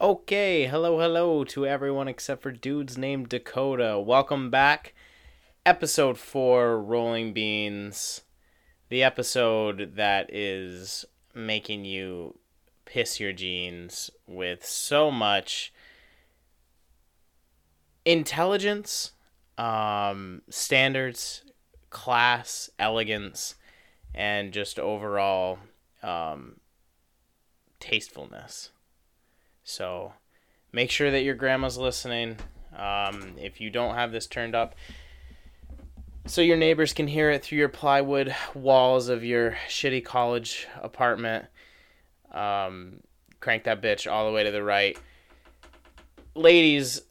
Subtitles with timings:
[0.00, 3.98] Okay, hello, hello to everyone except for dudes named Dakota.
[3.98, 4.94] Welcome back.
[5.66, 8.20] Episode 4 Rolling Beans.
[8.90, 12.38] The episode that is making you
[12.84, 15.72] piss your jeans with so much
[18.04, 19.10] intelligence,
[19.58, 21.42] um, standards,
[21.90, 23.56] class, elegance,
[24.14, 25.58] and just overall
[26.04, 26.60] um,
[27.80, 28.70] tastefulness.
[29.68, 30.14] So
[30.72, 32.38] make sure that your grandma's listening.
[32.74, 34.74] Um, if you don't have this turned up,
[36.24, 41.46] so your neighbors can hear it through your plywood walls of your shitty college apartment.
[42.32, 43.00] Um,
[43.40, 44.98] crank that bitch all the way to the right.
[46.34, 47.02] Ladies,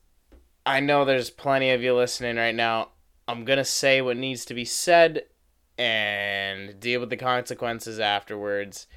[0.66, 2.90] I know there's plenty of you listening right now.
[3.28, 5.26] I'm going to say what needs to be said
[5.78, 8.88] and deal with the consequences afterwards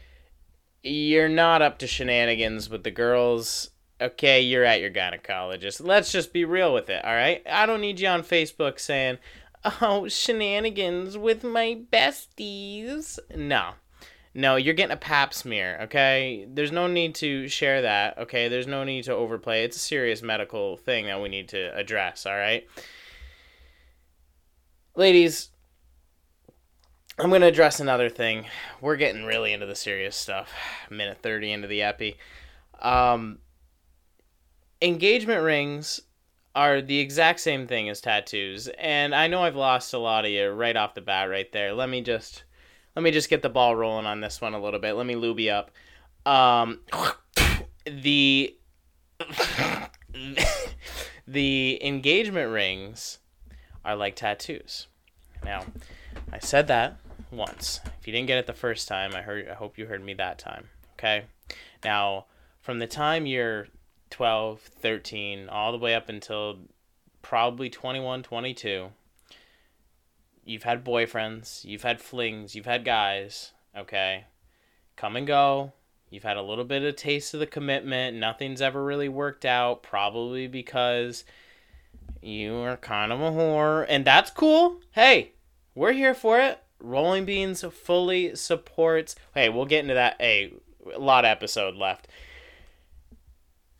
[0.82, 3.70] you're not up to shenanigans with the girls.
[4.00, 5.84] Okay, you're at your gynecologist.
[5.84, 7.42] Let's just be real with it, all right?
[7.46, 9.18] I don't need you on Facebook saying,
[9.82, 13.18] oh, shenanigans with my besties.
[13.36, 13.72] No.
[14.32, 16.46] No, you're getting a pap smear, okay?
[16.48, 18.48] There's no need to share that, okay?
[18.48, 19.64] There's no need to overplay.
[19.64, 22.66] It's a serious medical thing that we need to address, all right?
[24.94, 25.50] Ladies,
[27.22, 28.46] I'm going to address another thing.
[28.80, 30.50] We're getting really into the serious stuff.
[30.88, 32.16] Minute 30 into the epi.
[32.80, 33.40] Um,
[34.80, 36.00] engagement rings
[36.54, 40.30] are the exact same thing as tattoos, and I know I've lost a lot of
[40.30, 41.74] you right off the bat right there.
[41.74, 42.44] Let me just
[42.96, 44.94] let me just get the ball rolling on this one a little bit.
[44.94, 45.70] Let me you up.
[46.24, 46.80] Um,
[47.84, 48.56] the
[51.28, 53.18] the engagement rings
[53.84, 54.86] are like tattoos.
[55.44, 55.66] Now,
[56.32, 56.98] I said that
[57.30, 57.80] once.
[58.00, 60.14] If you didn't get it the first time, I heard I hope you heard me
[60.14, 60.68] that time.
[60.94, 61.24] Okay?
[61.84, 62.26] Now,
[62.60, 63.68] from the time you're
[64.10, 66.58] 12, 13, all the way up until
[67.22, 68.88] probably 21, 22,
[70.44, 74.24] you've had boyfriends, you've had flings, you've had guys, okay?
[74.96, 75.72] Come and go.
[76.10, 78.16] You've had a little bit of taste of the commitment.
[78.16, 81.24] Nothing's ever really worked out, probably because
[82.20, 84.80] you are kind of a whore, and that's cool.
[84.90, 85.32] Hey,
[85.74, 86.60] we're here for it.
[86.80, 89.14] Rolling Beans fully supports.
[89.34, 90.16] Hey, we'll get into that.
[90.18, 90.54] Hey,
[90.94, 92.08] a lot episode left.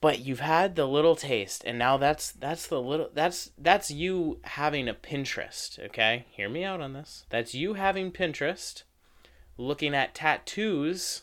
[0.00, 4.38] But you've had the little taste, and now that's that's the little that's that's you
[4.44, 5.78] having a Pinterest.
[5.78, 7.27] Okay, hear me out on this.
[7.28, 8.84] That's you having Pinterest,
[9.59, 11.22] looking at tattoos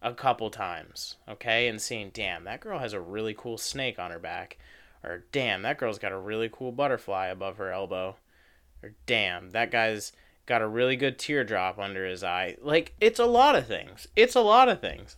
[0.00, 4.12] a couple times, okay, and seeing, damn, that girl has a really cool snake on
[4.12, 4.58] her back,
[5.02, 8.16] or damn, that girl's got a really cool butterfly above her elbow,
[8.80, 10.12] or damn, that guy's
[10.48, 12.56] got a really good teardrop under his eye.
[12.60, 14.08] Like it's a lot of things.
[14.16, 15.16] It's a lot of things.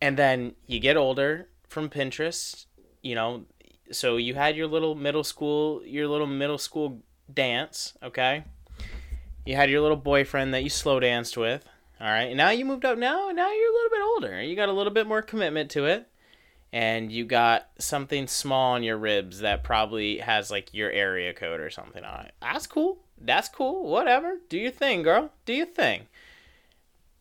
[0.00, 2.64] And then you get older from Pinterest,
[3.02, 3.44] you know,
[3.92, 8.44] so you had your little middle school, your little middle school dance, okay?
[9.44, 11.68] You had your little boyfriend that you slow danced with.
[12.00, 12.28] All right.
[12.28, 14.42] And now you moved up now, now you're a little bit older.
[14.42, 16.08] You got a little bit more commitment to it.
[16.72, 21.60] And you got something small on your ribs that probably has like your area code
[21.60, 22.34] or something on it.
[22.40, 23.84] That's cool that's cool.
[23.84, 24.38] Whatever.
[24.48, 25.30] Do your thing, girl.
[25.44, 26.06] Do your thing.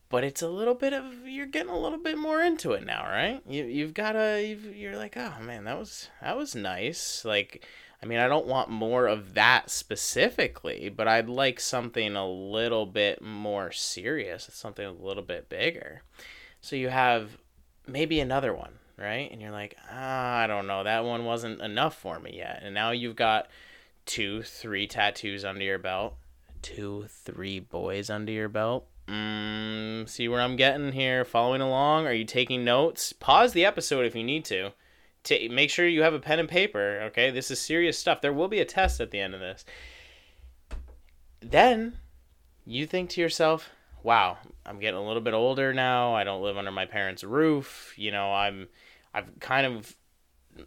[0.09, 3.03] But it's a little bit of you're getting a little bit more into it now,
[3.03, 3.41] right?
[3.47, 7.66] You you've got a you're like, "Oh man, that was that was nice." Like
[8.03, 12.85] I mean, I don't want more of that specifically, but I'd like something a little
[12.85, 16.03] bit more serious, something a little bit bigger.
[16.61, 17.38] So you have
[17.88, 19.29] maybe another one, right?
[19.31, 22.61] And you're like, ah, I don't know, that one wasn't enough for me yet.
[22.63, 23.47] And now you've got
[24.06, 26.16] two, three tattoos under your belt,
[26.61, 28.88] two, three boys under your belt.
[29.07, 31.25] Mm, see where I'm getting here?
[31.25, 32.07] Following along?
[32.07, 33.13] Are you taking notes?
[33.13, 34.72] Pause the episode if you need to.
[35.25, 35.50] to.
[35.50, 37.29] Make sure you have a pen and paper, okay?
[37.29, 38.22] This is serious stuff.
[38.22, 39.63] There will be a test at the end of this.
[41.39, 42.00] Then
[42.66, 43.69] you think to yourself,
[44.01, 46.16] wow, I'm getting a little bit older now.
[46.16, 47.94] I don't live under my parents' roof.
[47.97, 48.67] You know, I'm
[49.15, 49.95] I've kind of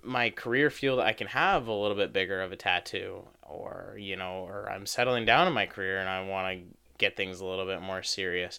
[0.02, 4.16] my career field I can have a little bit bigger of a tattoo or you
[4.16, 6.64] know or I'm settling down in my career and I want to
[6.96, 8.58] get things a little bit more serious.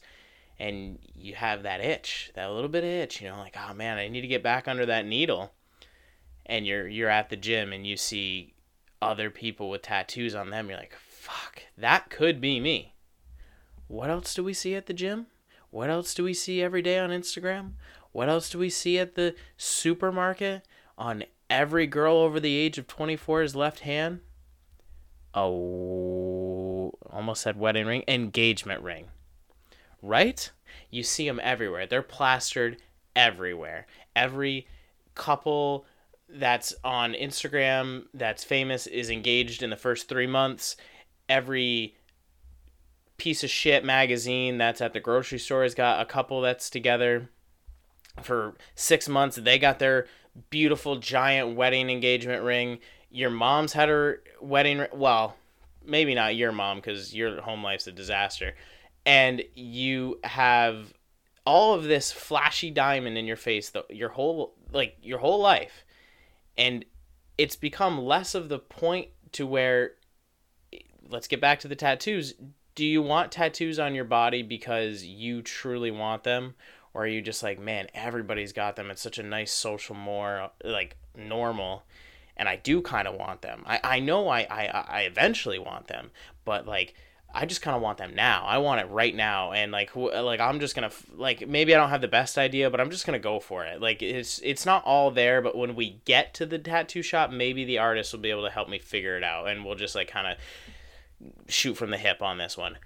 [0.60, 3.98] And you have that itch that little bit of itch you know like oh man
[3.98, 5.54] I need to get back under that needle.
[6.46, 8.54] And you're you're at the gym and you see
[9.02, 12.94] other people with tattoos on them you're like fuck that could be me.
[13.88, 15.28] What else do we see at the gym?
[15.72, 17.74] What else do we see every day on Instagram
[18.12, 20.66] what else do we see at the supermarket?
[20.98, 24.20] On every girl over the age of twenty-four, 24's left hand?
[25.34, 29.08] Oh almost said wedding ring engagement ring.
[30.02, 30.50] Right?
[30.90, 31.86] You see them everywhere.
[31.86, 32.78] They're plastered
[33.16, 33.86] everywhere.
[34.16, 34.68] Every
[35.16, 35.86] couple
[36.30, 40.78] that's on Instagram that's famous is engaged in the first three months.
[41.28, 41.96] Every
[43.18, 47.30] piece of shit magazine that's at the grocery store has got a couple that's together
[48.26, 49.38] for six months.
[49.38, 50.08] They got their
[50.50, 52.80] beautiful giant wedding engagement ring.
[53.10, 54.86] Your mom's had her wedding.
[54.94, 55.36] Well,
[55.86, 58.56] maybe not your mom because your home life's a disaster,
[59.06, 60.94] and you have
[61.46, 65.84] all of this flashy diamond in your face the, your whole like your whole life
[66.60, 66.86] and
[67.40, 69.94] it's become less of the point to where
[71.10, 72.36] let's get back to the tattoos
[72.76, 76.54] do you want tattoos on your body because you truly want them
[76.94, 80.50] or are you just like man everybody's got them it's such a nice social more
[80.64, 81.84] like normal
[82.38, 85.88] and i do kind of want them i, I know I, I i eventually want
[85.88, 86.12] them
[86.46, 86.96] but like
[87.34, 88.44] I just kind of want them now.
[88.46, 91.90] I want it right now, and like, like I'm just gonna like maybe I don't
[91.90, 93.80] have the best idea, but I'm just gonna go for it.
[93.80, 97.66] Like it's it's not all there, but when we get to the tattoo shop, maybe
[97.66, 100.08] the artist will be able to help me figure it out, and we'll just like
[100.08, 100.38] kind of
[101.48, 102.78] shoot from the hip on this one.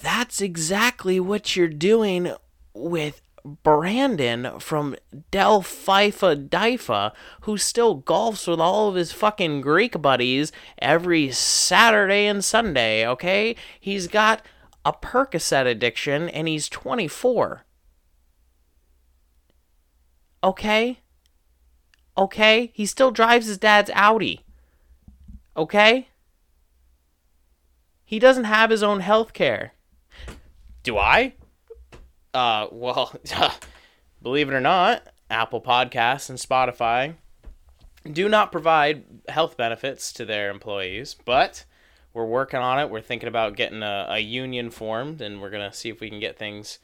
[0.00, 2.32] That's exactly what you're doing
[2.74, 4.96] with Brandon from
[5.30, 7.12] Del Fifa Difa,
[7.42, 13.56] who still golfs with all of his fucking Greek buddies every Saturday and Sunday, okay?
[13.80, 14.42] He's got
[14.84, 17.64] a Percocet addiction and he's 24.
[20.44, 21.00] Okay?
[22.16, 22.70] Okay?
[22.74, 24.44] He still drives his dad's Audi.
[25.56, 26.08] Okay?
[28.04, 29.72] He doesn't have his own health care.
[30.82, 31.34] Do I?
[32.34, 33.14] Uh, well,
[34.22, 37.14] believe it or not, Apple Podcasts and Spotify
[38.10, 41.64] do not provide health benefits to their employees, but
[42.12, 42.90] we're working on it.
[42.90, 46.10] We're thinking about getting a, a union formed, and we're going to see if we
[46.10, 46.78] can get things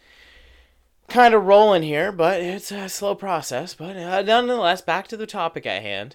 [1.08, 3.74] kind of rolling here, but it's a slow process.
[3.74, 6.14] But uh, nonetheless, back to the topic at hand.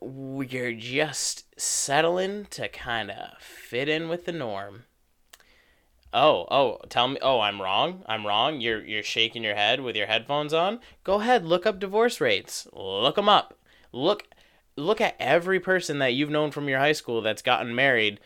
[0.00, 4.84] We're just settling to kind of fit in with the norm.
[6.12, 7.18] Oh, oh, tell me.
[7.20, 8.02] Oh, I'm wrong.
[8.06, 8.60] I'm wrong.
[8.60, 10.80] You're you're shaking your head with your headphones on.
[11.04, 12.66] Go ahead, look up divorce rates.
[12.72, 13.54] Look them up.
[13.92, 14.24] Look
[14.76, 18.20] look at every person that you've known from your high school that's gotten married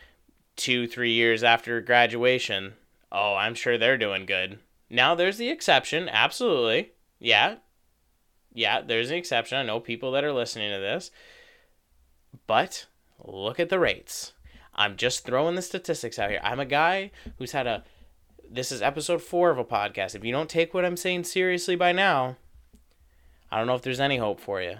[0.55, 2.73] 2 3 years after graduation.
[3.11, 4.59] Oh, I'm sure they're doing good.
[4.89, 6.91] Now there's the exception, absolutely.
[7.19, 7.57] Yeah.
[8.53, 9.57] Yeah, there's an exception.
[9.57, 11.11] I know people that are listening to this.
[12.47, 12.85] But
[13.23, 14.33] look at the rates.
[14.75, 16.41] I'm just throwing the statistics out here.
[16.43, 17.83] I'm a guy who's had a.
[18.49, 20.15] This is episode four of a podcast.
[20.15, 22.37] If you don't take what I'm saying seriously by now,
[23.51, 24.77] I don't know if there's any hope for you.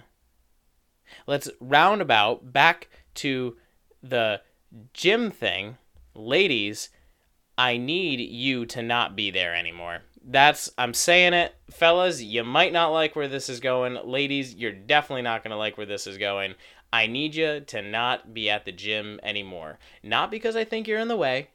[1.26, 3.56] Let's roundabout back to
[4.02, 4.40] the
[4.92, 5.78] gym thing.
[6.14, 6.90] Ladies,
[7.56, 10.02] I need you to not be there anymore.
[10.26, 13.98] That's I'm saying it, fellas, you might not like where this is going.
[14.04, 16.54] Ladies, you're definitely not going to like where this is going.
[16.94, 19.80] I need you to not be at the gym anymore.
[20.04, 21.48] Not because I think you're in the way,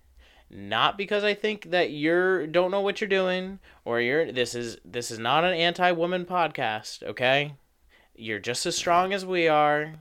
[0.49, 4.79] not because I think that you're don't know what you're doing or you're this is
[4.83, 7.53] this is not an anti-woman podcast, okay?
[8.13, 9.93] You're just as strong as we are.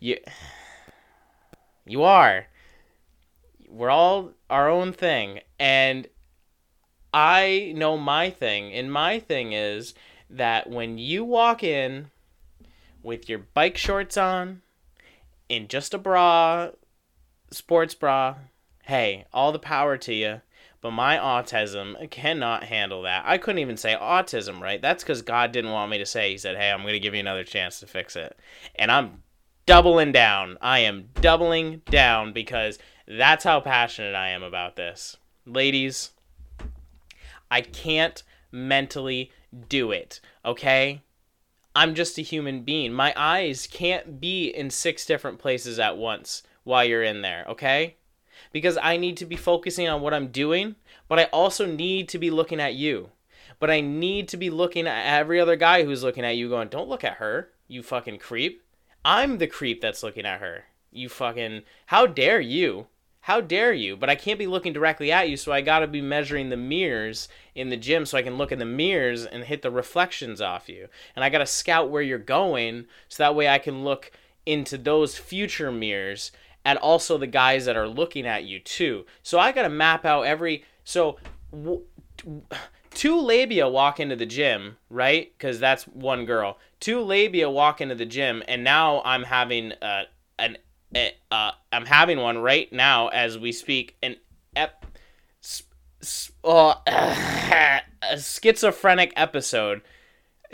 [0.00, 0.18] You
[1.86, 2.48] You are.
[3.70, 6.08] We're all our own thing and
[7.14, 9.94] I know my thing, and my thing is
[10.30, 12.10] that when you walk in
[13.02, 14.62] with your bike shorts on,
[15.48, 16.70] in just a bra,
[17.50, 18.36] sports bra,
[18.84, 20.40] hey, all the power to you.
[20.80, 23.24] But my autism cannot handle that.
[23.26, 24.80] I couldn't even say autism, right?
[24.80, 26.30] That's because God didn't want me to say.
[26.30, 28.38] He said, hey, I'm going to give you another chance to fix it.
[28.76, 29.22] And I'm
[29.66, 30.56] doubling down.
[30.60, 35.16] I am doubling down because that's how passionate I am about this.
[35.44, 36.12] Ladies,
[37.50, 39.32] I can't mentally
[39.68, 41.02] do it, okay?
[41.74, 42.92] I'm just a human being.
[42.92, 47.96] My eyes can't be in six different places at once while you're in there, okay?
[48.52, 50.76] Because I need to be focusing on what I'm doing,
[51.08, 53.10] but I also need to be looking at you.
[53.60, 56.68] But I need to be looking at every other guy who's looking at you going,
[56.68, 58.62] don't look at her, you fucking creep.
[59.04, 60.64] I'm the creep that's looking at her.
[60.90, 61.62] You fucking.
[61.86, 62.86] How dare you?
[63.22, 63.96] How dare you?
[63.96, 67.28] But I can't be looking directly at you, so I gotta be measuring the mirrors
[67.58, 70.68] in the gym so I can look in the mirrors and hit the reflections off
[70.68, 70.88] you.
[71.14, 74.12] And I gotta scout where you're going so that way I can look
[74.46, 76.32] into those future mirrors
[76.64, 79.04] and also the guys that are looking at you too.
[79.22, 80.64] So I gotta map out every.
[80.84, 81.18] So.
[82.90, 85.32] Two labia walk into the gym, right?
[85.36, 86.58] Because that's one girl.
[86.80, 90.04] Two labia walk into the gym, and now I'm having uh,
[90.38, 90.56] an
[91.30, 93.96] uh, I'm having one right now as we speak.
[94.02, 94.16] An
[94.56, 94.84] ep,
[96.44, 97.80] oh, a
[98.18, 99.82] schizophrenic episode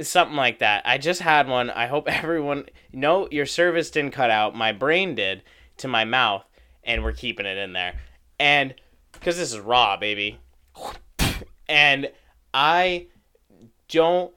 [0.01, 0.83] something like that.
[0.85, 1.71] I just had one.
[1.71, 4.55] I hope everyone no your service didn't cut out.
[4.55, 5.43] My brain did
[5.79, 6.45] to my mouth
[6.83, 8.01] and we're keeping it in there.
[8.39, 8.75] And
[9.21, 10.39] cuz this is raw, baby.
[11.67, 12.13] And
[12.53, 13.07] I
[13.89, 14.35] don't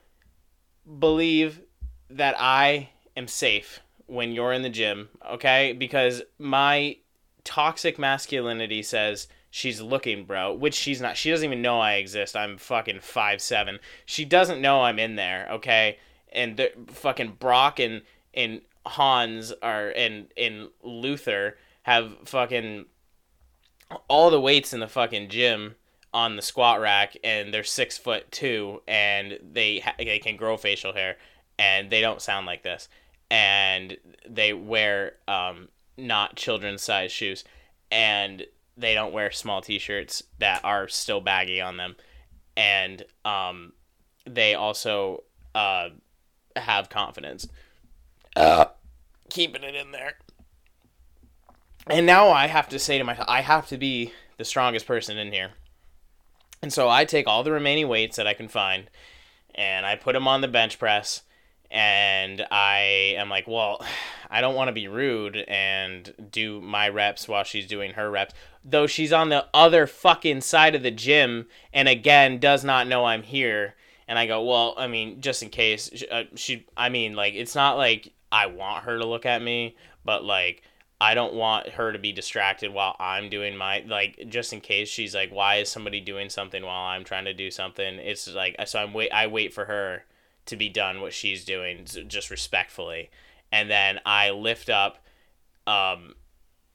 [0.98, 1.60] believe
[2.08, 2.88] that I
[3.18, 5.74] am safe when you're in the gym, okay?
[5.74, 6.96] Because my
[7.44, 10.52] toxic masculinity says she's looking, bro.
[10.52, 11.16] Which she's not.
[11.16, 12.36] She doesn't even know I exist.
[12.36, 13.78] I'm fucking five seven.
[14.06, 15.48] She doesn't know I'm in there.
[15.52, 15.98] Okay,
[16.32, 18.02] and the fucking Brock and
[18.34, 22.86] and Hans are and and Luther have fucking
[24.08, 25.74] all the weights in the fucking gym
[26.12, 30.56] on the squat rack, and they're six foot two, and they ha- they can grow
[30.56, 31.16] facial hair,
[31.58, 32.88] and they don't sound like this,
[33.30, 33.96] and
[34.28, 37.44] they wear um not children's size shoes,
[37.90, 38.46] and
[38.78, 41.96] they don't wear small t-shirts that are still baggy on them.
[42.56, 43.72] And um,
[44.24, 45.88] they also uh,
[46.56, 47.48] have confidence.
[48.36, 48.66] Uh,
[49.28, 50.14] keeping it in there.
[51.90, 55.18] And now i have to say to myself i have to be the strongest person
[55.18, 55.52] in here.
[56.62, 58.90] And so i take all the remaining weights that i can find
[59.54, 61.22] and i put them on the bench press
[61.70, 63.84] and I am like, well,
[64.30, 68.34] I don't want to be rude and do my reps while she's doing her reps.
[68.62, 73.06] Though she's on the other fucking side of the gym and again does not know
[73.06, 73.74] I'm here.
[74.06, 77.54] And I go, well, I mean, just in case uh, she, I mean, like, it's
[77.54, 80.62] not like I want her to look at me, but like,
[81.00, 84.88] I don't want her to be distracted while I'm doing my like just in case
[84.88, 88.56] she's like why is somebody doing something while I'm trying to do something it's like
[88.66, 90.04] so I'm wait I wait for her
[90.48, 93.10] to be done what she's doing just respectfully.
[93.50, 94.98] And then i lift up
[95.66, 96.14] um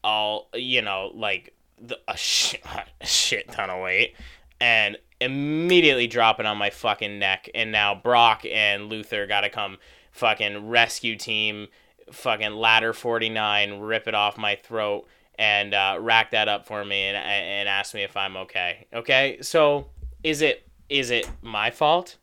[0.02, 2.56] all you know like the, a, sh-
[3.00, 4.14] a shit ton of weight
[4.60, 7.48] and immediately drop it on my fucking neck.
[7.54, 9.78] And now brock and luther gotta come
[10.12, 11.68] fucking rescue team
[12.12, 17.02] fucking ladder 49 rip it off my throat and uh, rack that up for me
[17.02, 18.86] and, and ask me if i'm okay.
[18.92, 19.38] Okay?
[19.40, 19.88] So
[20.22, 22.16] is it is it my fault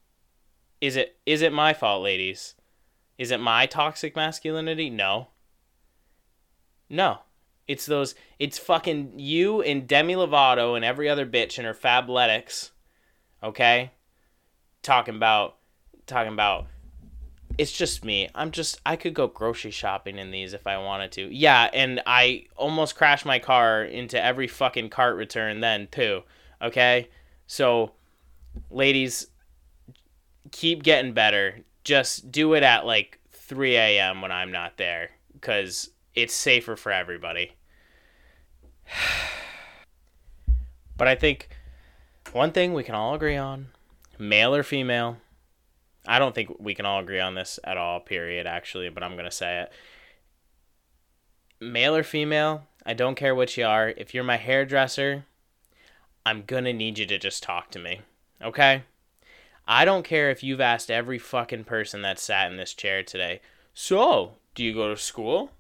[0.82, 2.56] is it is it my fault, ladies?
[3.18, 4.90] Is it my toxic masculinity?
[4.90, 5.28] No.
[6.90, 7.20] No.
[7.68, 12.72] It's those it's fucking you and Demi Lovato and every other bitch in her fabletics.
[13.44, 13.92] Okay?
[14.82, 15.58] Talking about
[16.08, 16.66] talking about
[17.58, 18.28] it's just me.
[18.34, 21.34] I'm just I could go grocery shopping in these if I wanted to.
[21.34, 26.24] Yeah, and I almost crashed my car into every fucking cart return then too.
[26.62, 27.10] Okay?
[27.46, 27.92] So
[28.72, 29.28] ladies,
[30.52, 31.62] keep getting better.
[31.84, 34.22] Just do it at like 3 a.m.
[34.22, 37.54] when I'm not there because it's safer for everybody.
[40.98, 41.50] but I think
[42.34, 43.68] one thing we can all agree on
[44.22, 45.18] male or female.
[46.08, 49.14] I don't think we can all agree on this at all, period, actually, but I'm
[49.14, 49.72] going to say it.
[51.60, 53.90] Male or female, I don't care what you are.
[53.90, 55.26] If you're my hairdresser,
[56.26, 58.02] I'm going to need you to just talk to me.
[58.42, 58.84] Okay?
[59.72, 63.40] I don't care if you've asked every fucking person that sat in this chair today.
[63.74, 65.54] So, do you go to school?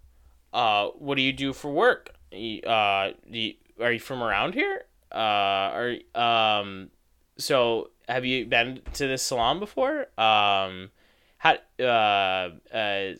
[0.51, 2.09] Uh, what do you do for work?
[2.33, 4.83] Uh, you, are you from around here?
[5.13, 6.89] Uh, are um,
[7.37, 10.07] so have you been to this salon before?
[10.19, 10.91] Um,
[11.37, 13.13] how uh uh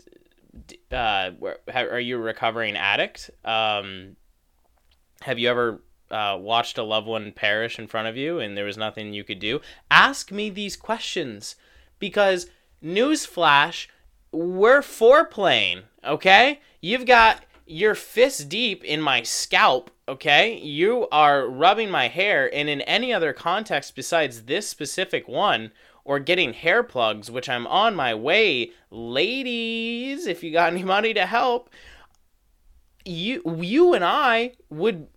[0.91, 3.29] uh where, are you a recovering addict?
[3.45, 4.17] Um,
[5.21, 5.81] have you ever
[6.11, 9.23] uh, watched a loved one perish in front of you and there was nothing you
[9.23, 11.55] could do, ask me these questions
[11.99, 12.47] because
[12.83, 13.87] newsflash,
[14.31, 16.59] we're foreplaying, okay?
[16.81, 20.57] You've got your fist deep in my scalp, okay?
[20.57, 25.71] You are rubbing my hair, and in any other context besides this specific one,
[26.03, 31.13] or getting hair plugs, which I'm on my way, ladies, if you got any money
[31.13, 31.69] to help,
[33.05, 35.07] you you and I would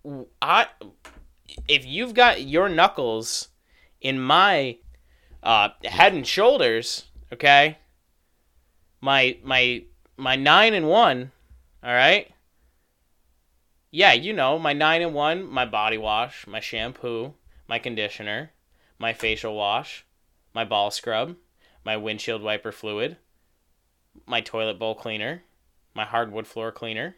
[0.40, 0.66] I
[1.68, 3.48] if you've got your knuckles
[4.00, 4.78] in my
[5.42, 7.78] uh, head and shoulders, okay?
[9.00, 9.84] My my
[10.16, 11.32] my 9 and 1,
[11.82, 12.30] all right?
[13.90, 17.34] Yeah, you know, my 9 and 1, my body wash, my shampoo,
[17.68, 18.52] my conditioner,
[18.98, 20.04] my facial wash,
[20.54, 21.36] my ball scrub,
[21.84, 23.16] my windshield wiper fluid,
[24.26, 25.42] my toilet bowl cleaner,
[25.94, 27.16] my hardwood floor cleaner,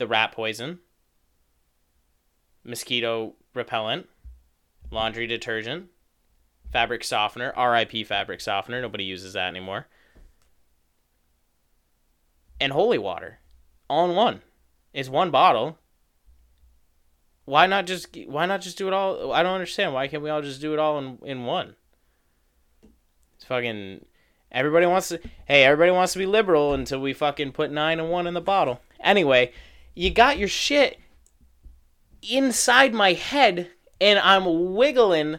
[0.00, 0.80] the rat poison,
[2.64, 4.08] mosquito repellent,
[4.90, 5.88] laundry detergent,
[6.72, 9.86] fabric softener, RIP fabric softener, nobody uses that anymore.
[12.60, 13.38] And holy water.
[13.88, 14.42] All in one.
[14.92, 15.78] It's one bottle.
[17.44, 19.94] Why not just why not just do it all I don't understand.
[19.94, 21.74] Why can't we all just do it all in, in one?
[23.34, 24.04] It's fucking
[24.52, 28.10] everybody wants to hey, everybody wants to be liberal until we fucking put 9 and
[28.10, 28.80] 1 in the bottle.
[29.02, 29.52] Anyway,
[29.94, 30.98] you got your shit
[32.22, 33.70] inside my head
[34.00, 35.38] and I'm wiggling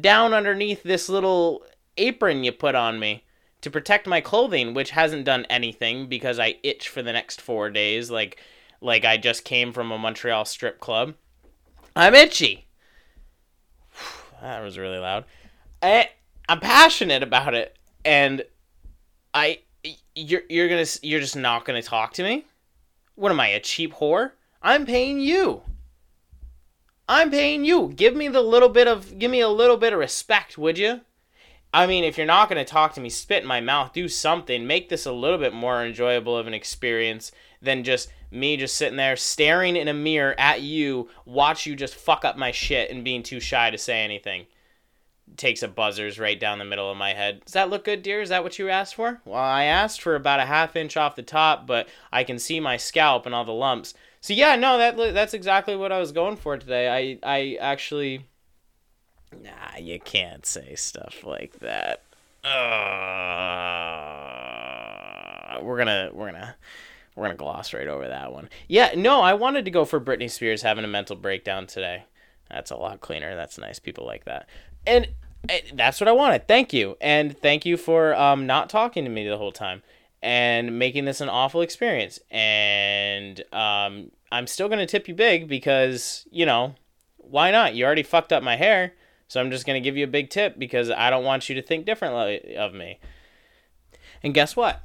[0.00, 1.64] down underneath this little
[1.96, 3.24] apron you put on me
[3.60, 7.70] to protect my clothing, which hasn't done anything because I itch for the next 4
[7.70, 8.40] days like
[8.80, 11.14] like I just came from a Montreal strip club.
[11.94, 12.66] I'm itchy.
[14.42, 15.24] that was really loud.
[15.80, 16.10] I,
[16.48, 18.42] I'm passionate about it, and
[19.32, 19.60] I
[20.14, 22.44] you're you're gonna you're just not gonna talk to me.
[23.22, 24.32] What am I, a cheap whore?
[24.62, 25.62] I'm paying you.
[27.08, 27.92] I'm paying you.
[27.94, 31.02] Give me the little bit of give me a little bit of respect, would you?
[31.72, 34.08] I mean, if you're not going to talk to me, spit in my mouth, do
[34.08, 38.76] something, make this a little bit more enjoyable of an experience than just me just
[38.76, 42.90] sitting there staring in a mirror at you, watch you just fuck up my shit
[42.90, 44.46] and being too shy to say anything.
[45.36, 47.42] Takes a buzzers right down the middle of my head.
[47.44, 48.20] Does that look good, dear?
[48.20, 49.20] Is that what you asked for?
[49.24, 52.60] Well, I asked for about a half inch off the top, but I can see
[52.60, 53.94] my scalp and all the lumps.
[54.20, 56.88] So yeah, no, that that's exactly what I was going for today.
[56.88, 58.26] I I actually
[59.40, 62.02] Nah, you can't say stuff like that.
[62.44, 62.50] Uh,
[65.62, 66.56] we're gonna we're gonna
[67.14, 68.50] we're gonna gloss right over that one.
[68.68, 72.04] Yeah, no, I wanted to go for Britney Spears having a mental breakdown today.
[72.50, 73.34] That's a lot cleaner.
[73.36, 73.78] That's nice.
[73.78, 74.48] People like that,
[74.86, 75.14] and, and
[75.74, 76.46] that's what I wanted.
[76.48, 79.82] Thank you, and thank you for um, not talking to me the whole time
[80.22, 82.20] and making this an awful experience.
[82.30, 86.74] And um, I'm still gonna tip you big because you know
[87.16, 87.74] why not?
[87.74, 88.94] You already fucked up my hair,
[89.28, 91.62] so I'm just gonna give you a big tip because I don't want you to
[91.62, 92.98] think differently of me.
[94.22, 94.82] And guess what?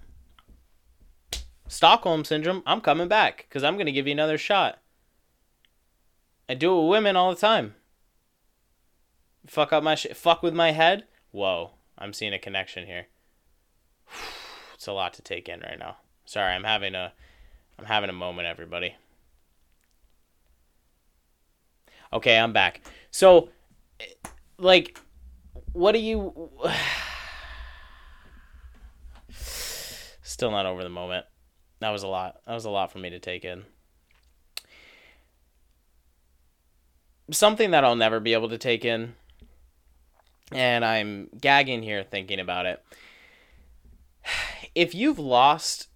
[1.68, 4.80] Stockholm syndrome, I'm coming back because I'm going to give you another shot.
[6.50, 7.76] I do it with women all the time.
[9.48, 10.16] Fuck up my shit.
[10.16, 11.06] Fuck with my head.
[11.32, 13.08] Whoa, I'm seeing a connection here.
[14.76, 15.98] It's a lot to take in right now.
[16.26, 17.12] Sorry, I'm having a,
[17.80, 18.94] I'm having a moment, everybody.
[22.14, 22.82] Okay, I'm back.
[23.10, 23.50] So,
[24.60, 25.00] like,
[25.74, 26.52] what do you?
[30.22, 31.26] Still not over the moment.
[31.80, 32.36] That was a lot.
[32.46, 33.64] That was a lot for me to take in.
[37.32, 39.16] Something that I'll never be able to take in,
[40.52, 42.84] and I'm gagging here thinking about it.
[44.76, 45.88] If you've lost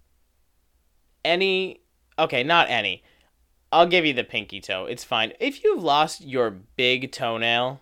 [1.24, 1.82] any,
[2.18, 3.04] okay, not any,
[3.70, 4.86] I'll give you the pinky toe.
[4.86, 5.32] It's fine.
[5.38, 7.80] If you've lost your big toenail,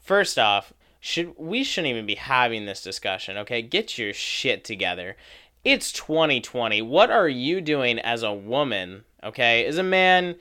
[0.00, 3.60] first off, should we shouldn't even be having this discussion, okay?
[3.60, 5.16] Get your shit together.
[5.64, 6.80] It's 2020.
[6.82, 9.04] What are you doing as a woman?
[9.22, 10.36] Okay, as a man,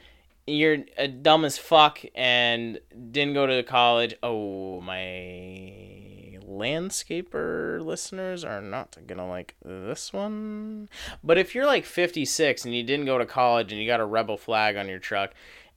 [0.52, 2.80] you're a dumb as fuck and
[3.12, 4.16] didn't go to college.
[4.22, 10.90] Oh, my landscaper listeners are not gonna like this one.
[11.24, 14.06] But if you're like 56 and you didn't go to college and you got a
[14.06, 15.32] rebel flag on your truck,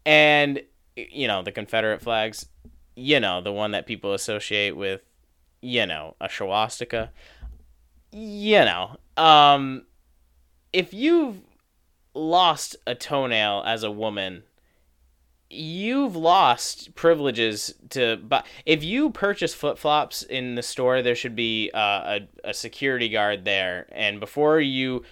[0.04, 0.60] and
[0.96, 2.46] you know the Confederate flags,
[2.96, 5.02] you know the one that people associate with,
[5.60, 7.10] you know, a swastika
[8.14, 9.86] you know, um,
[10.72, 11.38] if you've
[12.14, 14.44] lost a toenail as a woman,
[15.50, 18.42] you've lost privileges to buy.
[18.66, 23.44] if you purchase flip-flops in the store there should be uh, a, a security guard
[23.44, 25.02] there and before you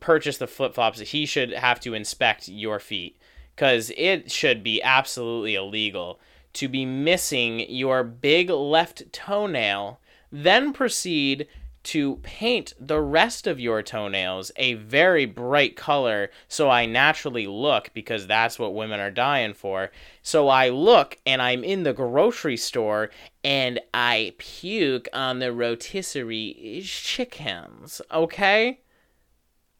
[0.00, 3.18] purchase the flip-flops he should have to inspect your feet
[3.56, 6.20] because it should be absolutely illegal
[6.52, 9.98] to be missing your big left toenail
[10.30, 11.46] then proceed
[11.84, 17.90] to paint the rest of your toenails a very bright color so I naturally look
[17.94, 19.90] because that's what women are dying for.
[20.22, 23.10] So I look and I'm in the grocery store
[23.42, 28.00] and I puke on the rotisserie chickens.
[28.10, 28.80] Okay?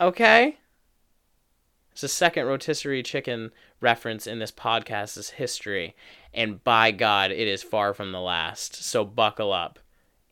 [0.01, 0.59] Okay?
[1.93, 5.95] It's the second rotisserie chicken reference in this podcast's history.
[6.33, 8.75] And by God, it is far from the last.
[8.83, 9.79] So buckle up,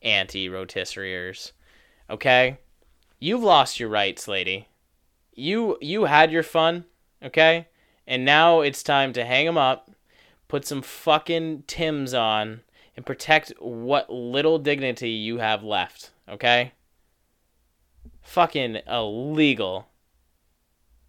[0.01, 1.53] anti rotisseriers.
[2.09, 2.57] Okay?
[3.19, 4.67] You've lost your rights, lady.
[5.33, 6.85] You you had your fun,
[7.23, 7.67] okay?
[8.05, 9.89] And now it's time to hang them up,
[10.47, 12.61] put some fucking Tims on,
[12.97, 16.73] and protect what little dignity you have left, okay?
[18.21, 19.87] Fucking illegal.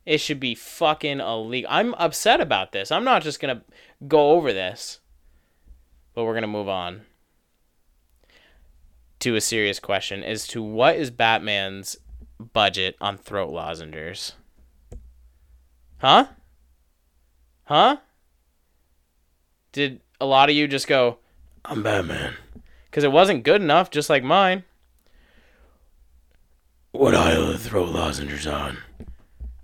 [0.07, 1.69] It should be fucking illegal.
[1.71, 2.93] I'm upset about this.
[2.93, 3.63] I'm not just gonna
[4.07, 5.01] go over this,
[6.15, 7.03] but we're gonna move on
[9.25, 11.97] to a serious question as to what is Batman's
[12.53, 14.33] budget on throat lozengers?
[15.97, 16.27] Huh?
[17.65, 17.97] Huh?
[19.73, 21.19] Did a lot of you just go,
[21.65, 22.35] I'm Batman?
[22.91, 24.63] because it wasn't good enough, just like mine.
[26.93, 28.79] What aisle to throat lozenges on?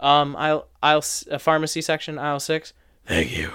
[0.00, 2.72] Um, aisle, aisle, s- uh, pharmacy section, aisle six.
[3.06, 3.50] Thank you.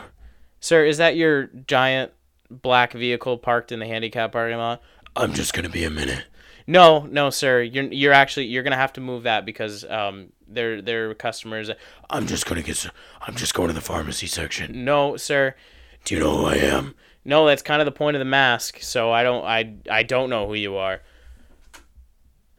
[0.59, 2.11] Sir, is that your giant
[2.51, 4.81] black vehicle parked in the handicap parking lot?
[5.15, 6.25] I'm just gonna be a minute.
[6.67, 7.61] No, no, sir.
[7.61, 11.69] You're you're actually you're gonna have to move that because um their their customers.
[12.09, 12.85] I'm just gonna get.
[13.21, 14.83] I'm just going to the pharmacy section.
[14.83, 15.55] No, sir.
[16.03, 16.95] Do you know who I am?
[17.23, 18.79] No, that's kind of the point of the mask.
[18.81, 21.01] So I don't I I don't know who you are.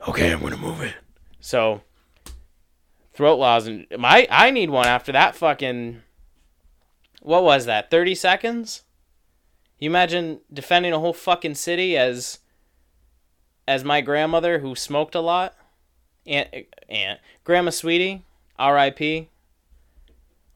[0.09, 0.95] Okay, I'm gonna move it.
[1.41, 1.83] So
[3.13, 3.87] throat lozenge.
[3.99, 6.03] My I need one after that fucking.
[7.23, 7.91] What was that?
[7.91, 8.83] Thirty seconds.
[9.79, 12.39] You imagine defending a whole fucking city as.
[13.69, 15.55] As my grandmother who smoked a lot,
[16.27, 16.49] aunt
[16.89, 18.25] aunt grandma sweetie,
[18.59, 19.29] R.I.P.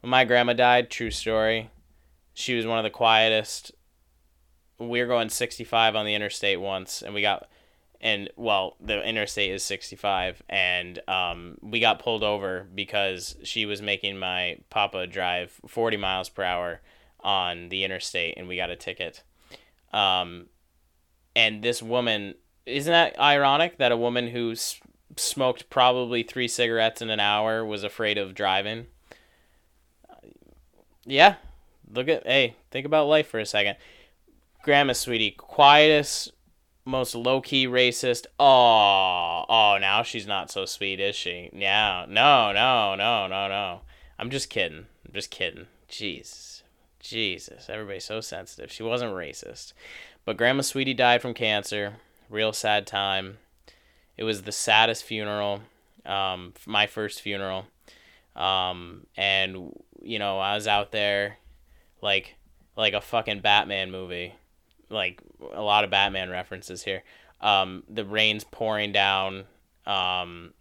[0.03, 1.69] My grandma died, true story.
[2.33, 3.71] She was one of the quietest.
[4.79, 7.47] We were going 65 on the interstate once, and we got
[8.01, 13.81] and well the interstate is 65 and um, we got pulled over because she was
[13.81, 16.81] making my papa drive 40 miles per hour
[17.19, 19.21] on the interstate and we got a ticket
[19.93, 20.47] um,
[21.35, 22.33] and this woman
[22.65, 24.55] isn't that ironic that a woman who
[25.15, 28.85] smoked probably three cigarettes in an hour was afraid of driving
[31.05, 31.35] yeah
[31.93, 33.75] look at hey think about life for a second
[34.63, 36.31] grandma sweetie quietest
[36.85, 38.25] most low key racist.
[38.39, 41.49] Oh, oh, now she's not so sweet, is she?
[41.53, 43.81] Yeah, no, no, no, no, no.
[44.17, 44.85] I'm just kidding.
[45.05, 45.67] I'm just kidding.
[45.89, 46.61] Jeez,
[46.99, 48.71] Jesus, everybody's so sensitive.
[48.71, 49.73] She wasn't racist,
[50.25, 51.95] but Grandma Sweetie died from cancer.
[52.31, 53.37] Real sad time.
[54.17, 55.61] It was the saddest funeral.
[56.05, 57.67] Um, my first funeral.
[58.35, 61.37] Um, and you know, I was out there,
[62.01, 62.35] like,
[62.75, 64.33] like a fucking Batman movie
[64.91, 65.21] like
[65.53, 67.03] a lot of Batman references here.
[67.39, 69.45] Um, the rain's pouring down.
[69.85, 70.53] Um,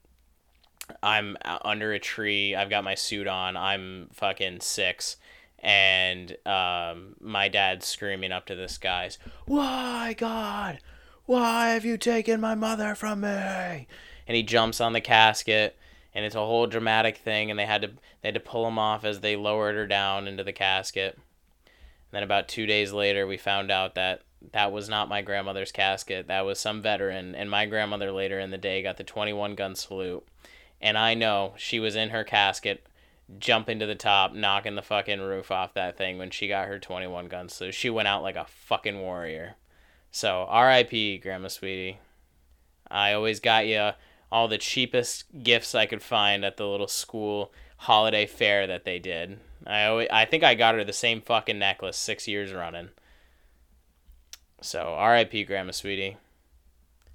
[1.02, 2.54] I'm under a tree.
[2.54, 3.56] I've got my suit on.
[3.56, 5.16] I'm fucking six,
[5.58, 10.78] and um, my dad's screaming up to the skies, "Why, God?
[11.30, 15.76] Why have you taken my mother from me?" And he jumps on the casket,
[16.12, 17.50] and it's a whole dramatic thing.
[17.50, 17.88] And they had to
[18.20, 21.14] they had to pull him off as they lowered her down into the casket.
[21.14, 25.70] And then about two days later, we found out that that was not my grandmother's
[25.70, 26.26] casket.
[26.26, 27.36] That was some veteran.
[27.36, 30.26] And my grandmother later in the day got the 21 gun salute.
[30.80, 32.84] And I know she was in her casket,
[33.38, 36.80] jumping to the top, knocking the fucking roof off that thing when she got her
[36.80, 37.74] 21 gun salute.
[37.74, 39.54] She went out like a fucking warrior.
[40.10, 41.98] So, RIP, Grandma Sweetie.
[42.90, 43.90] I always got you
[44.32, 48.98] all the cheapest gifts I could find at the little school holiday fair that they
[48.98, 49.38] did.
[49.66, 52.90] I always, I think I got her the same fucking necklace six years running.
[54.60, 55.44] So R.I.P.
[55.44, 56.16] Grandma Sweetie.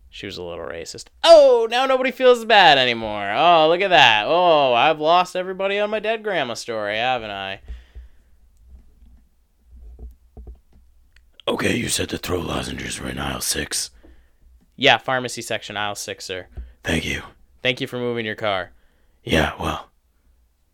[0.10, 1.08] She was a little racist.
[1.24, 3.32] Oh, now nobody feels bad anymore.
[3.36, 4.24] Oh, look at that.
[4.26, 7.60] Oh, I've lost everybody on my dead grandma story, haven't I?
[11.56, 13.90] Okay, you said to throat lozenges right in aisle six.
[14.76, 16.48] Yeah, pharmacy section, aisle six, sir.
[16.84, 17.22] Thank you.
[17.64, 18.74] Thank you for moving your car.
[19.24, 19.88] Yeah, well,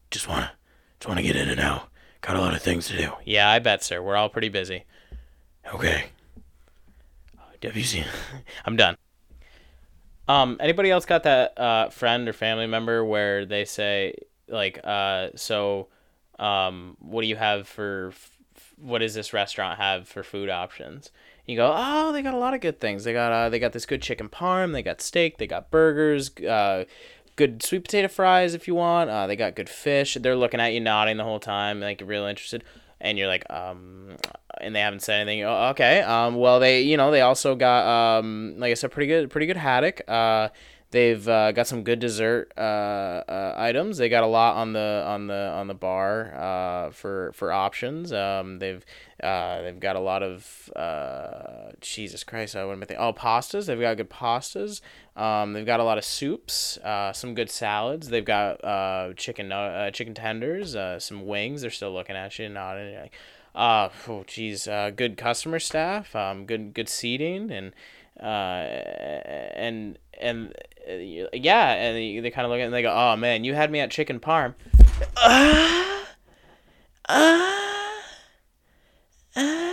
[0.09, 0.53] just wanna,
[0.99, 1.87] just wanna get in and out.
[2.21, 3.11] Got a lot of things to do.
[3.23, 4.01] Yeah, I bet, sir.
[4.01, 4.85] We're all pretty busy.
[5.71, 6.05] Okay.
[7.61, 8.05] Have you seen?
[8.65, 8.97] I'm done.
[10.27, 14.15] Um, anybody else got that uh, friend or family member where they say
[14.47, 15.89] like, uh, so,
[16.39, 18.13] um, what do you have for?
[18.81, 21.11] What does this restaurant have for food options?
[21.45, 23.03] You go, oh, they got a lot of good things.
[23.03, 24.73] They got uh, they got this good chicken parm.
[24.73, 25.37] They got steak.
[25.37, 26.31] They got burgers.
[26.37, 26.85] Uh,
[27.35, 29.09] good sweet potato fries if you want.
[29.09, 30.17] Uh, they got good fish.
[30.19, 32.63] They're looking at you, nodding the whole time, like real interested.
[32.99, 34.15] And you're like, um,
[34.59, 35.43] and they haven't said anything.
[35.43, 36.01] Oh, okay.
[36.01, 39.47] Um, well, they, you know, they also got, um, like I said, pretty good, pretty
[39.47, 40.01] good haddock.
[40.07, 40.49] Uh,
[40.91, 43.97] they've uh, got some good dessert uh, uh, items.
[43.97, 48.13] They got a lot on the on the on the bar uh, for for options.
[48.13, 48.85] Um, they've
[49.23, 52.55] uh, they've got a lot of uh, Jesus Christ.
[52.55, 52.99] I wouldn't think.
[52.99, 53.65] Oh, pastas.
[53.65, 54.81] They've got good pastas.
[55.15, 56.77] Um, they've got a lot of soups.
[57.13, 58.09] Some good salads.
[58.09, 59.51] They've got chicken
[59.93, 60.75] chicken tenders.
[61.03, 61.61] Some wings.
[61.61, 62.95] They're still looking at you, nodding.
[62.95, 63.13] Like,
[63.55, 64.65] oh, geez.
[64.65, 66.15] Good customer staff.
[66.15, 67.73] Um, good good seating and
[68.19, 70.53] uh, and and
[70.89, 73.43] uh, yeah, and they, they kind of look at it and they go, "Oh man,
[73.43, 74.55] you had me at chicken parm."
[75.17, 76.03] Uh,
[77.09, 77.51] uh,
[79.35, 79.71] uh,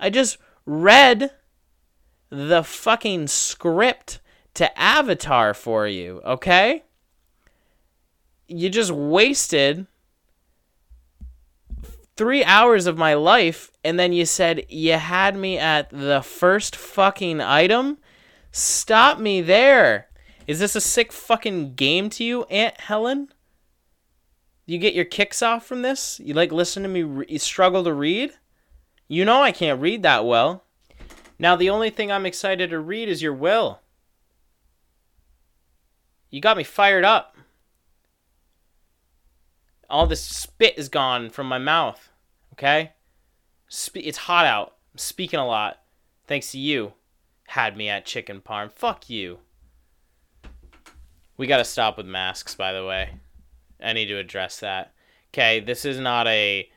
[0.00, 1.32] I just read
[2.30, 4.20] the fucking script
[4.54, 6.84] to Avatar for you, okay?
[8.48, 9.86] You just wasted
[12.16, 16.76] three hours of my life, and then you said you had me at the first
[16.76, 17.98] fucking item?
[18.50, 20.08] Stop me there.
[20.46, 23.28] Is this a sick fucking game to you, Aunt Helen?
[24.66, 26.20] You get your kicks off from this?
[26.22, 28.32] You like listen to me re- struggle to read?
[29.08, 30.64] You know I can't read that well.
[31.38, 33.80] Now the only thing I'm excited to read is your will.
[36.30, 37.31] You got me fired up.
[39.92, 42.08] All this spit is gone from my mouth.
[42.54, 42.92] Okay?
[43.94, 44.76] It's hot out.
[44.94, 45.80] I'm speaking a lot.
[46.26, 46.94] Thanks to you.
[47.48, 48.72] Had me at chicken parm.
[48.72, 49.40] Fuck you.
[51.36, 53.16] We gotta stop with masks, by the way.
[53.82, 54.94] I need to address that.
[55.30, 56.70] Okay, this is not a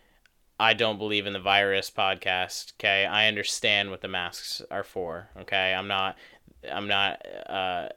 [0.59, 2.73] I don't believe in the virus podcast.
[2.73, 5.29] Okay, I understand what the masks are for.
[5.39, 6.17] Okay, I'm not
[6.69, 7.89] I'm not uh,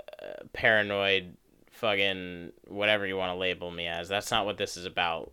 [0.53, 1.37] paranoid
[1.79, 4.09] fucking whatever you want to label me as.
[4.09, 5.33] That's not what this is about.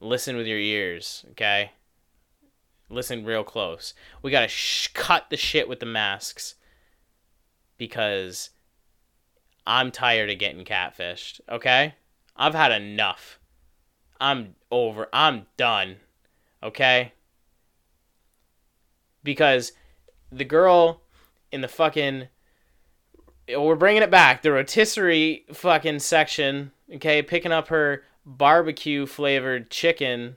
[0.00, 1.72] Listen with your ears, okay?
[2.88, 3.94] Listen real close.
[4.22, 6.54] We gotta sh- cut the shit with the masks
[7.76, 8.50] because
[9.66, 11.94] I'm tired of getting catfished, okay?
[12.36, 13.38] I've had enough.
[14.20, 15.08] I'm over.
[15.12, 15.96] I'm done,
[16.62, 17.12] okay?
[19.22, 19.72] Because
[20.30, 21.02] the girl
[21.52, 22.28] in the fucking
[23.48, 24.42] we're bringing it back.
[24.42, 30.36] The rotisserie fucking section, okay, picking up her barbecue flavored chicken,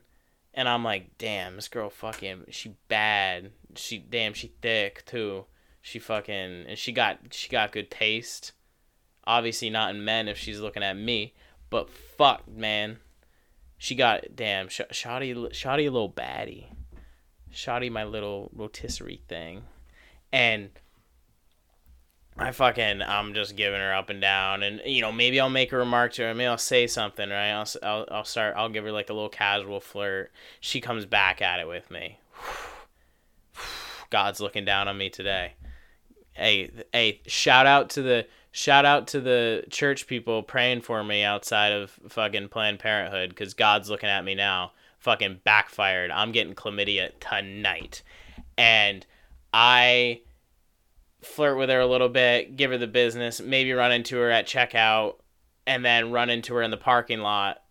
[0.54, 3.52] and I'm like, damn, this girl fucking, she bad.
[3.76, 5.46] She damn, she thick too.
[5.82, 8.54] She fucking, and she got she got good taste.
[9.28, 11.34] Obviously not in men if she's looking at me,
[11.70, 13.00] but fuck, man,
[13.78, 16.68] she got damn, sh- shoddy, shoddy little baddie,
[17.52, 19.64] shoddy my little rotisserie thing,
[20.32, 20.70] and
[22.38, 25.72] I fucking I'm just giving her up and down, and you know maybe I'll make
[25.72, 27.52] a remark to her, maybe I'll say something, right?
[27.52, 30.32] I'll I'll, I'll start I'll give her like a little casual flirt.
[30.60, 32.20] She comes back at it with me.
[34.10, 35.54] God's looking down on me today.
[36.34, 41.24] Hey hey, shout out to the shout out to the church people praying for me
[41.24, 44.74] outside of fucking Planned Parenthood because God's looking at me now.
[45.00, 46.12] Fucking backfired.
[46.12, 48.02] I'm getting chlamydia tonight,
[48.58, 49.06] and
[49.54, 50.22] I
[51.26, 54.48] flirt with her a little bit, give her the business, maybe run into her at
[54.48, 55.16] checkout,
[55.68, 57.64] and then run into her in the parking lot,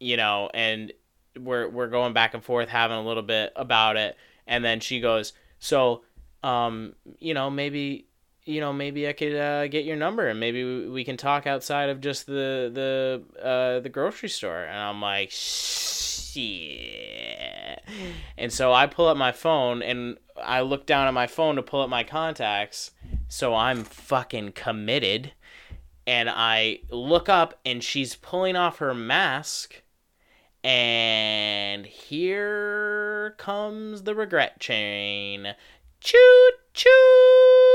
[0.00, 0.92] you know, and
[1.38, 5.00] we're we're going back and forth having a little bit about it, and then she
[5.00, 6.02] goes, so,
[6.42, 8.08] um, you know, maybe.
[8.46, 11.88] You know, maybe I could uh, get your number, and maybe we, can talk outside
[11.88, 14.64] of just the the uh, the grocery store.
[14.64, 15.30] And I'm like,
[16.34, 17.82] shit.
[18.36, 21.62] And so I pull up my phone, and I look down at my phone to
[21.62, 22.90] pull up my contacts.
[23.28, 25.32] So I'm fucking committed.
[26.06, 29.82] And I look up and she's pulling off her mask.
[30.62, 35.54] And here comes the regret chain.
[36.00, 37.73] Choo choo.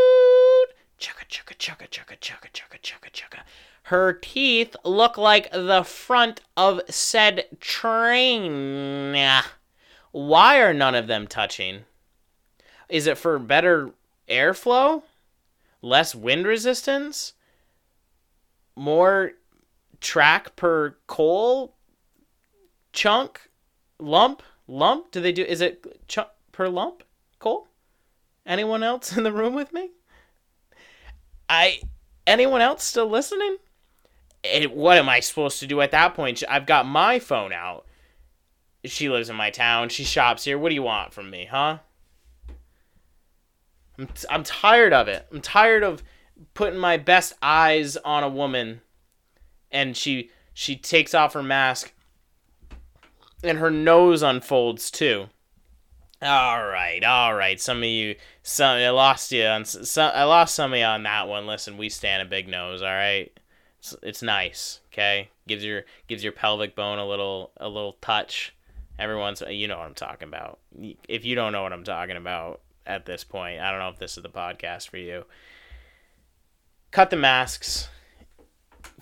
[0.99, 3.39] Chugga chugga chugga chugga chugga chugga chugga chugga.
[3.83, 9.15] Her teeth look like the front of said train.
[10.11, 11.85] Why are none of them touching?
[12.89, 13.91] Is it for better
[14.27, 15.03] airflow?
[15.81, 17.33] Less wind resistance?
[18.75, 19.31] More
[20.01, 21.75] track per coal
[22.91, 23.49] chunk?
[23.99, 24.43] Lump?
[24.67, 25.11] Lump?
[25.11, 27.03] Do they do is it chunk per lump?
[27.39, 27.67] Coal?
[28.45, 29.91] Anyone else in the room with me?
[31.49, 31.81] I
[32.27, 33.57] anyone else still listening?
[34.43, 36.41] And what am I supposed to do at that point?
[36.47, 37.85] I've got my phone out.
[38.85, 39.89] She lives in my town.
[39.89, 40.57] She shops here.
[40.57, 41.79] What do you want from me, huh?
[43.97, 45.27] I'm, t- I'm tired of it.
[45.29, 46.01] I'm tired of
[46.53, 48.79] putting my best eyes on a woman
[49.71, 51.93] and she she takes off her mask
[53.43, 55.27] and her nose unfolds too.
[56.21, 57.59] All right, all right.
[57.61, 58.15] Some of you,
[58.49, 60.11] some I lost you on some.
[60.13, 61.45] I lost some of you on that one.
[61.45, 62.81] Listen, we stand a big nose.
[62.81, 63.31] All right,
[63.77, 64.79] it's, it's nice.
[64.91, 68.55] Okay, gives your gives your pelvic bone a little a little touch.
[68.97, 70.59] Everyone's you know what I'm talking about.
[71.07, 73.99] If you don't know what I'm talking about at this point, I don't know if
[73.99, 75.25] this is the podcast for you.
[76.89, 77.87] Cut the masks.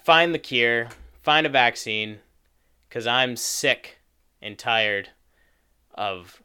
[0.03, 0.89] Find the cure.
[1.21, 2.19] Find a vaccine.
[2.89, 3.99] Cause I'm sick
[4.41, 5.09] and tired
[5.93, 6.41] of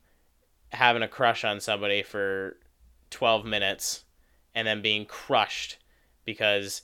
[0.71, 2.57] having a crush on somebody for
[3.13, 4.05] 12 minutes
[4.55, 5.79] and then being crushed
[6.25, 6.83] because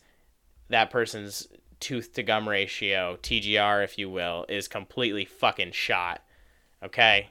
[0.69, 1.49] that person's
[1.81, 6.23] tooth to gum ratio, TGR if you will, is completely fucking shot.
[6.83, 7.29] Okay?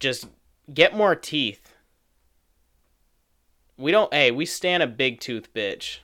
[0.00, 0.28] Just
[0.72, 1.74] get more teeth.
[3.76, 5.98] We don't hey, we stand a big tooth bitch.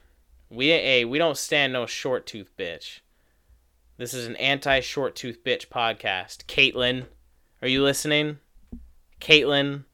[0.51, 3.01] We hey, we don't stand no short tooth bitch.
[3.99, 6.47] This is an anti short tooth bitch podcast.
[6.47, 7.07] Caitlin,
[7.61, 8.38] Are you listening?
[9.21, 9.85] Caitlin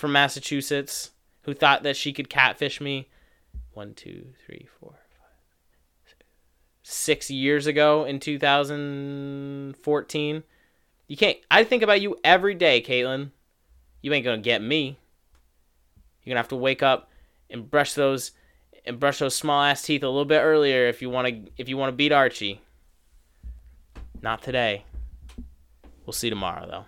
[0.00, 3.08] from Massachusetts, who thought that she could catfish me
[3.72, 4.98] one, two, three, four, five,
[6.82, 10.42] six, years ago in 2014.
[11.06, 11.38] You can't.
[11.50, 13.30] I think about you every day, Caitlin.
[14.02, 14.98] You ain't gonna get me.
[16.22, 17.10] You're gonna have to wake up
[17.48, 18.32] and brush those
[18.84, 21.68] and brush those small ass teeth a little bit earlier if you want to if
[21.68, 22.62] you want to beat Archie.
[24.22, 24.84] Not today.
[26.04, 26.84] We'll see tomorrow though.